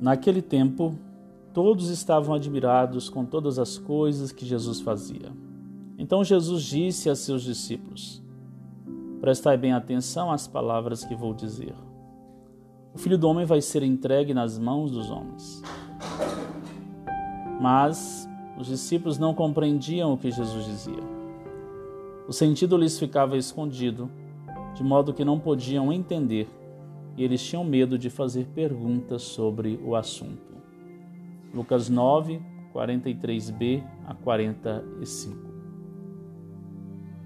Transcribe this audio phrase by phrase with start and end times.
[0.00, 0.94] Naquele tempo,
[1.52, 5.32] todos estavam admirados com todas as coisas que Jesus fazia.
[5.98, 8.22] Então Jesus disse a seus discípulos:
[9.20, 11.74] Prestai bem atenção às palavras que vou dizer.
[12.94, 15.62] O filho do homem vai ser entregue nas mãos dos homens.
[17.60, 21.02] Mas os discípulos não compreendiam o que Jesus dizia.
[22.28, 24.08] O sentido lhes ficava escondido,
[24.74, 26.48] de modo que não podiam entender,
[27.18, 30.56] e eles tinham medo de fazer perguntas sobre o assunto.
[31.52, 32.40] Lucas 9,
[32.72, 35.36] 43b a 45.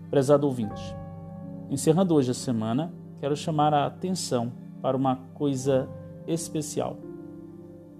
[0.08, 0.96] Prezado ouvinte,
[1.70, 5.86] encerrando hoje a semana, quero chamar a atenção para uma coisa
[6.26, 6.96] especial.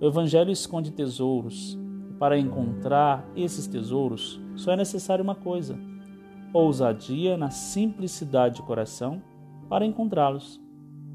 [0.00, 5.78] O Evangelho esconde tesouros, e para encontrar esses tesouros só é necessário uma coisa:
[6.54, 9.22] ousadia na simplicidade de coração
[9.68, 10.61] para encontrá-los.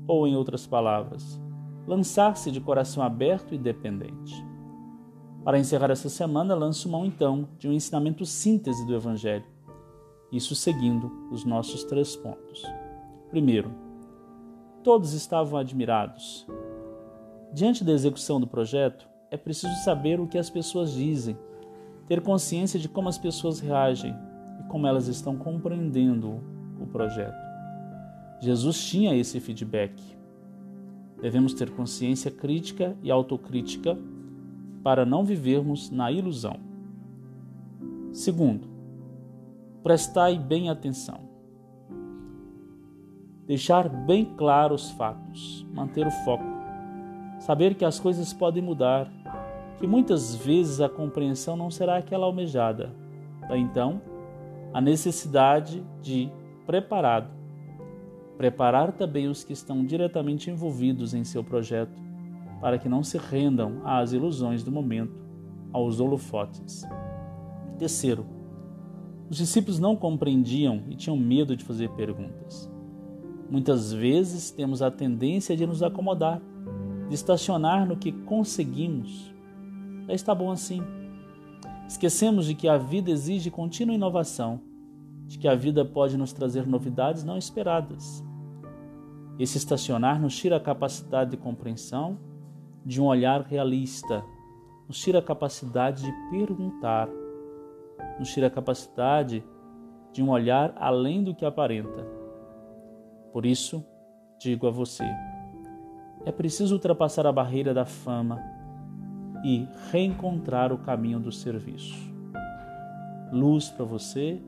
[0.07, 1.41] Ou, em outras palavras,
[1.85, 4.45] lançar-se de coração aberto e dependente.
[5.43, 9.45] Para encerrar essa semana, lanço mão então de um ensinamento síntese do Evangelho,
[10.31, 12.63] isso seguindo os nossos três pontos.
[13.29, 13.87] Primeiro,
[14.87, 16.47] Todos estavam admirados.
[17.51, 21.37] Diante da execução do projeto, é preciso saber o que as pessoas dizem,
[22.07, 24.15] ter consciência de como as pessoas reagem
[24.61, 26.41] e como elas estão compreendendo
[26.79, 27.46] o projeto.
[28.39, 30.01] Jesus tinha esse feedback.
[31.21, 33.97] Devemos ter consciência crítica e autocrítica
[34.83, 36.59] para não vivermos na ilusão.
[38.11, 38.67] Segundo,
[39.83, 41.27] prestai bem atenção.
[43.45, 46.43] Deixar bem claro os fatos, manter o foco,
[47.39, 49.11] saber que as coisas podem mudar,
[49.79, 52.91] que muitas vezes a compreensão não será aquela almejada.
[53.51, 54.01] Então,
[54.73, 56.29] a necessidade de
[56.65, 57.36] preparado,
[58.37, 61.99] preparar também os que estão diretamente envolvidos em seu projeto,
[62.61, 65.13] para que não se rendam às ilusões do momento,
[65.73, 66.83] aos holofotes.
[67.77, 68.25] Terceiro,
[69.29, 72.71] os discípulos não compreendiam e tinham medo de fazer perguntas.
[73.49, 76.41] Muitas vezes temos a tendência de nos acomodar,
[77.09, 79.33] de estacionar no que conseguimos.
[80.07, 80.81] Já está bom assim.
[81.87, 84.59] Esquecemos de que a vida exige contínua inovação,
[85.27, 88.23] de que a vida pode nos trazer novidades não esperadas.
[89.37, 92.17] Esse estacionar nos tira a capacidade de compreensão,
[92.83, 94.23] de um olhar realista,
[94.87, 97.09] nos tira a capacidade de perguntar,
[98.17, 99.43] nos tira a capacidade
[100.13, 102.07] de um olhar além do que aparenta.
[103.33, 103.85] Por isso,
[104.39, 105.03] digo a você:
[106.25, 108.41] é preciso ultrapassar a barreira da fama
[109.43, 111.95] e reencontrar o caminho do serviço.
[113.31, 114.41] Luz para você,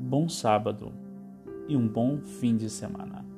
[0.00, 0.94] bom sábado
[1.68, 3.29] e um bom fim de semana.